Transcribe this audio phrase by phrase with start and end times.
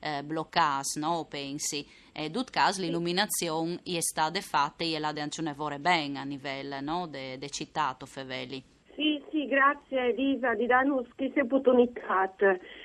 [0.00, 1.24] eh, bloccate, no?
[1.28, 1.86] pensi.
[2.12, 6.80] E in caso l'illuminazione è stata fatta e l'ha anche un evore ben a livello
[6.80, 7.06] no?
[7.06, 8.75] de, de citato Feveli.
[8.96, 12.32] Sì, sì, grazie Elisa di darci questa opportunità,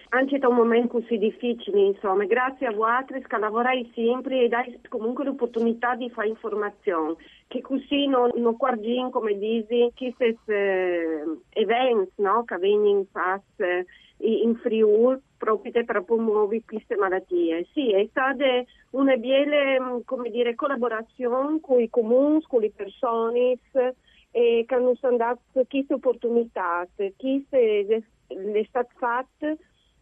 [0.09, 2.25] anche da un momento così difficile, insomma.
[2.25, 7.15] Grazie a voi che lavorai sempre e dai comunque l'opportunità di fare informazione,
[7.47, 12.43] che così non, non guardiamo, come dici, questi eh, eventi no?
[12.43, 13.85] che vengono in passo
[14.17, 17.67] in Friuli proprio per promuovere queste malattie.
[17.71, 18.43] Sì, è stata
[18.91, 23.57] una bella come dire, collaborazione con i comuni, con le persone
[24.31, 29.57] e che hanno dato queste opportunità, che è stato fatto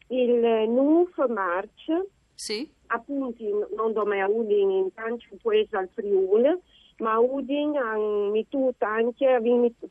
[0.08, 2.70] il NUF March, sì.
[2.88, 3.94] appunto non
[4.28, 6.58] Udin, in tanti paesi al Friuli,
[7.00, 7.98] ma Udin ha
[8.32, 9.40] messo anche,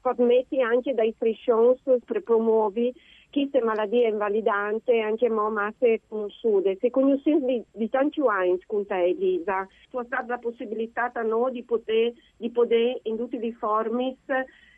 [0.00, 2.92] permette anche dai friscions per promuovere
[3.30, 6.76] queste malattie invalidanti anche mo masse conosciute.
[6.80, 11.52] Se conosciamo di, di tanti anni con te Elisa, c'è stata la possibilità a noi
[11.52, 14.16] di poter, di poter in tutti i formis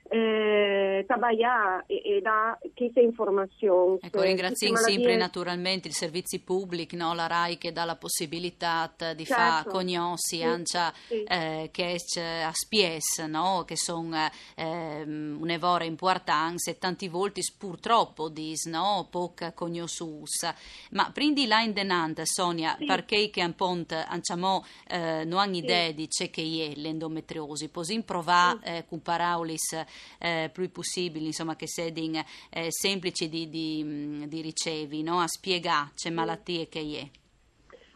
[0.09, 1.05] eh,
[1.87, 3.99] e, e da queste informazioni.
[4.01, 7.13] Ecco, ringraziamo sempre naturalmente i servizi pubblici, no?
[7.15, 9.43] la RAI che dà la possibilità di certo.
[9.43, 11.23] fare cognossi sì, anche sì.
[11.25, 11.97] Eh, che
[12.43, 13.65] a spies, no?
[13.67, 14.17] che sono
[14.55, 19.07] eh, un'evora importanza e tanti volti purtroppo dis, no?
[19.11, 20.55] poca cognosciusa.
[20.93, 22.87] Ma prendi là in denante, Sonia, sì.
[22.87, 28.01] perché che un ponte anciamo eh, non hanno idea di ciò che è l'endometriosi, così
[28.03, 29.85] provare eh, con paraulis
[30.19, 35.21] eh, più possibili, insomma, che sedin eh, semplici di, di, di ricevi, no?
[35.21, 37.19] a spiegare c'è malattie che è.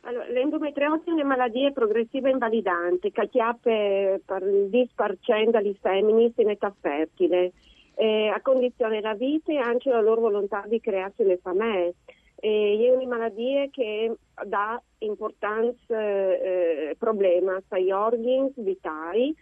[0.07, 6.51] Allora, l'endometriosi è una malattia progressiva invalidante che chiappe per il 10% degli femmini in
[6.51, 7.53] età fertile,
[7.95, 11.95] eh, a condizione la vita e anche la loro volontà di crearsi le famiglie.
[12.37, 14.15] Eh, è una malattia che
[14.45, 19.34] dà importanza eh, problemi ai organi vitali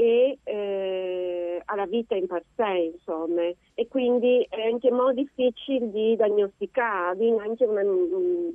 [0.00, 3.42] e eh, alla vita in per sé, insomma,
[3.74, 7.82] e quindi è anche molto difficile di diagnosticare, anche una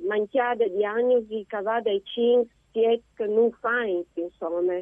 [0.08, 4.74] manchiata di diagnosi che va dai 5 7 non fa, insomma.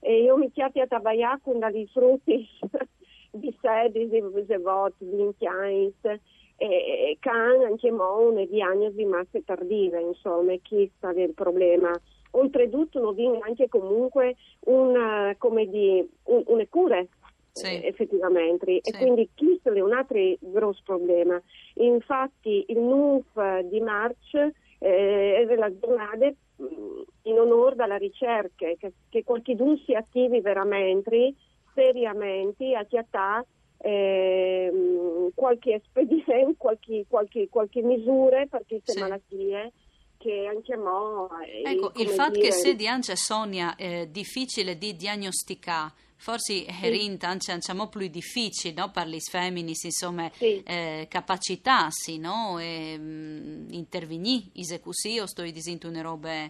[0.00, 2.48] E io mi chiamo a lavorare con dei frutti
[3.30, 6.20] di sedi, di voti, di impianti,
[6.56, 11.92] e che hanno anche una diagnosi massa tardiva, insomma, chi sta il problema
[12.32, 14.36] oltretutto non viene anche comunque
[14.66, 17.04] una, come di, un, una cura
[17.52, 17.66] sì.
[17.66, 18.90] eh, effettivamente sì.
[18.90, 21.40] e quindi questo è un altro grosso problema.
[21.74, 24.34] Infatti il NUF di March
[24.78, 31.34] eh, è la giornata mm, in onore della ricerca, che, che qualcuno si attivi veramente,
[31.74, 33.44] seriamente, a chiattà
[33.82, 39.00] eh, qualche espediente, qualche, qualche, qualche misura per queste sì.
[39.00, 39.72] malattie
[40.20, 41.28] che anche mo...
[41.64, 42.48] Ecco, il fatto dire...
[42.48, 46.88] che se di anche Sonia è difficile di diagnosticare, forse sì.
[46.90, 48.90] rende anche diciamo, più difficile no?
[48.90, 50.62] per le femmine, insomma, sì.
[50.62, 52.58] eh, capacitarsi, no?
[52.58, 56.48] E, mh, intervenire, se così, o sto dicendo una roba...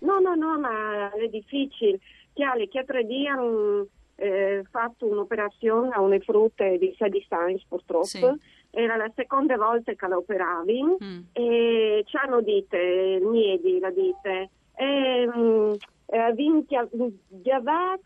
[0.00, 1.98] No, no, no, ma è difficile.
[2.32, 8.04] Chiaro, che tre giorni hanno eh, fatto un'operazione a una frutta di Sadie Steins, purtroppo.
[8.04, 11.20] Sì era la seconda volta che la operavi mm.
[11.32, 15.76] e ci hanno detto, Miedi la dite, ehm,
[16.06, 16.32] eh,
[17.28, 17.60] già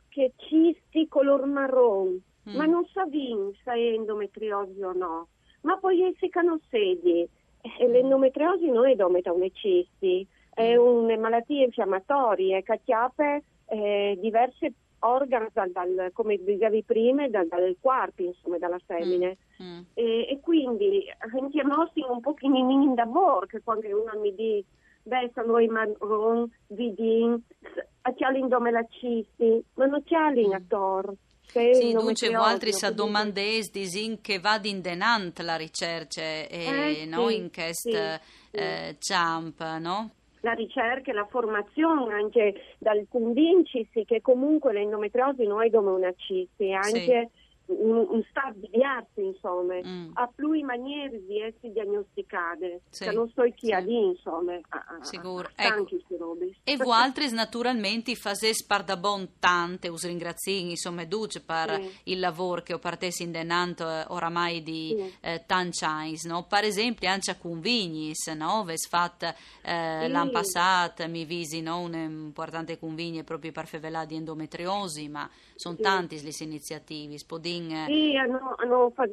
[0.09, 2.21] che cisti color marron.
[2.51, 2.57] mm.
[2.57, 5.29] ma non sa bene se è endometriosi o no.
[5.63, 6.29] Ma poi si
[6.69, 7.29] sedi.
[7.79, 10.81] E l'endometriosi non è dometa un cisti, è mm.
[10.81, 14.73] una malattia infiammatoria che chiappe eh, diverse
[15.05, 19.37] organi, dal, dal, come dicevi prima, dal, dal quarto, insomma, dalla semine.
[19.63, 19.65] Mm.
[19.65, 19.81] Mm.
[19.95, 24.67] E, e, quindi andiamo un pochino in lavoro, che quando uno mi dice
[25.05, 27.43] beh, sono i marron, vidin,
[28.03, 31.13] accialin la cisti, ma non c'alin a tor.
[31.45, 37.29] Sì, dunque, altri sa domandes disin che va in denant la ricerca e eh, no,
[37.29, 40.11] sì, in questo sì, eh, jump, no?
[40.43, 45.45] La ricerca e la formazione anche dal convincersi che comunque l'endometriosi
[45.95, 47.42] una cisti, anche sì
[47.79, 50.11] un, un stabiliarsi, insomma, mm.
[50.15, 53.05] a più maniere di essere diagnosticate, sì.
[53.05, 53.73] che non so chi sì.
[53.73, 55.49] ha lì, insomma, a, Sicuro.
[55.55, 55.87] Ecco.
[56.65, 62.13] E voi altri naturalmente fate spardabon tante, us ringrazi, insomma, duce per sì.
[62.13, 65.15] il lavoro che ho partito in denanto eh, oramai di sì.
[65.21, 66.45] eh, tanti anni, no?
[66.45, 68.65] Per esempio anche a Convignis, no?
[68.65, 69.27] Ves fatto
[69.63, 71.81] eh, l'anno passato, mi visi, no?
[71.81, 77.62] Un importante convigno proprio per fevelà di endometriosi, ma sono tanti le iniziative, spodin...
[77.87, 79.13] Sì, hanno, hanno fatto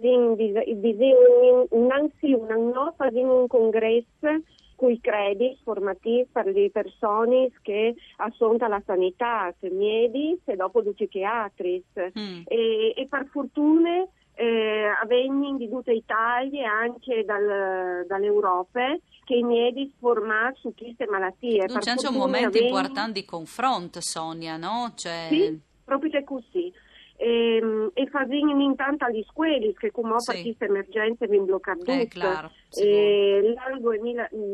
[1.71, 4.41] innanzi un anno fatto un congresso
[4.79, 11.83] cui credi formativi per le persone che assontano la sanità, medici e dopo due psichiatri.
[12.17, 12.43] Mm.
[12.45, 19.43] E, e, per fortuna eh, avvengono di tutta Italia e anche dal, dall'Europa che i
[19.43, 21.65] medici formati su queste malattie.
[21.65, 22.79] Dunque c'è un momento avvengono...
[22.79, 24.93] importante di confronto, Sonia, no?
[24.95, 25.27] Cioè...
[25.29, 26.71] Sì proprio così.
[27.21, 30.41] E, ehm, e facendo intanto agli scuoli che come sì.
[30.41, 33.79] questa emergenza vi bloccano eh, claro, e l'anno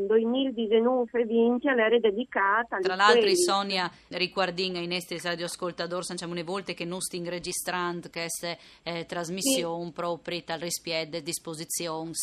[0.08, 6.86] 2019 20 era dedicata tra l'altro Sonia riguardando ai nostri radioascoltatori diciamo una volta che
[6.86, 9.92] non stiamo registrando queste eh, trasmissioni sì.
[9.92, 12.14] proprio dal rispetto a disposizioni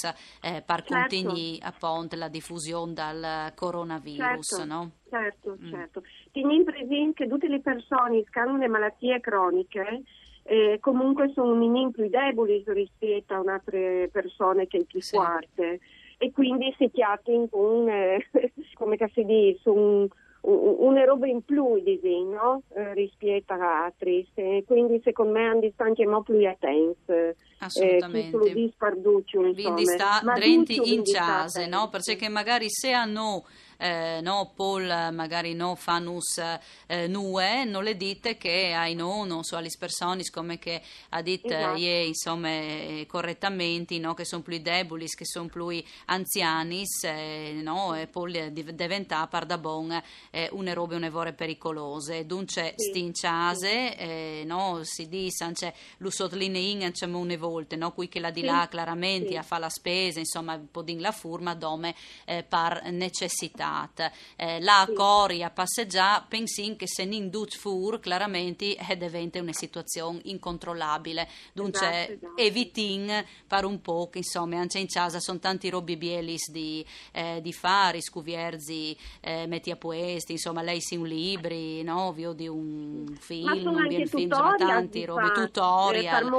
[0.42, 0.94] eh, per certo.
[0.94, 4.64] continuare appunto la diffusione del coronavirus certo.
[4.64, 4.90] no?
[5.08, 5.70] certo, mm.
[5.70, 6.02] certo.
[6.32, 10.02] Teniamo presente che tutte le persone che hanno le malattie croniche
[10.44, 15.16] eh, comunque sono un più deboli rispetto a altre persone che più sì.
[15.16, 15.80] forte
[16.18, 18.26] e quindi si chiacchierano con, eh,
[18.74, 20.06] come si dice, un,
[20.42, 21.76] una roba in più
[22.24, 22.62] no?
[22.74, 24.26] eh, rispetto a altri
[24.66, 31.02] quindi secondo me hanno anche molto più attenti eh, assolutamente eh, quindi sta drenti in
[31.04, 31.88] case no?
[31.88, 33.44] perché magari se hanno
[33.82, 36.38] eh, no, Paul magari no fanus
[36.86, 41.20] eh, nue, non le dite che hai no, non so, alle persone come che ha
[41.20, 41.76] detto esatto.
[41.76, 47.96] ieri, insomma, eh, correttamente, no, che sono più deboli, che sono più anziani, eh, no,
[47.96, 50.00] e poi diventa par da bon
[50.30, 52.24] eh, une robe un'evore pericolose.
[52.24, 52.90] Dunque, sì.
[52.90, 55.52] stinciase, eh, no, si dice,
[55.98, 58.46] lo sottolineiamo diciamo, une volte, no, qui che la di sì.
[58.46, 59.36] là chiaramente sì.
[59.36, 61.94] a fa la spesa, insomma, un po' di la furma, dome
[62.24, 64.12] eh, par necessità giornata.
[64.36, 64.94] Eh, la sì.
[64.94, 71.28] cori a passeggiare, pensin che se non duc fur, chiaramente eh, diventa una situazione incontrollabile.
[71.52, 72.36] Dunque, esatto, esatto.
[72.36, 77.40] evitin per un po', che insomma, anche in casa sono tanti robi bielis di, eh,
[77.40, 82.00] di fare, scuvierzi, eh, metti a poesti, insomma, lei si un libri, no?
[82.02, 86.30] Ovvio, di un film, un film, insomma, tanti robi, tutorial.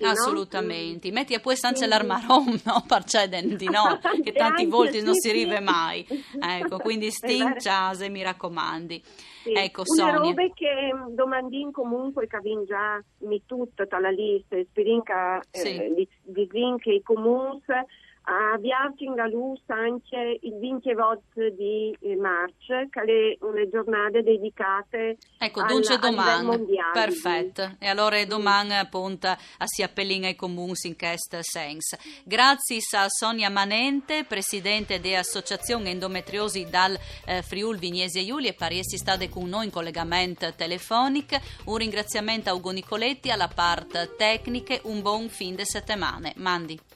[0.00, 0.56] Assolutamente.
[0.57, 0.57] No?
[1.10, 2.84] Metti a poesto anche l'armaron, no?
[2.86, 3.98] Parcedenti, no?
[4.22, 6.06] che tanti volte non si rive mai.
[6.40, 9.02] Ecco, quindi stinciase, mi raccomandi.
[9.44, 10.30] Ecco, Una Sonia.
[10.30, 15.76] roba che domandin comunque che avin già mi tutta la lista, spirinca sì.
[15.76, 16.48] eh, di, di
[16.78, 17.62] che i comuni
[18.30, 24.98] Abbiamo in Galus anche il 20 volte di marcia, che è una giornata dedicata
[25.38, 27.76] ecco, al, dunque domani, perfetto.
[27.78, 31.96] E allora domani appunto si appellina ai comuni in questo senso.
[32.22, 38.98] Grazie a Sonia Manente, presidente dell'Associazione Endometriosi dal eh, Friul Vignesi e Giulia, per essere
[38.98, 41.36] state con noi in collegamento telefonico.
[41.64, 46.30] Un ringraziamento a Ugo Nicoletti alla parte tecnica, un buon fin di settimana.
[46.36, 46.87] Mandi.